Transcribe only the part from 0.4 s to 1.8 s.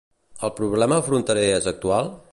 El problema fronterer és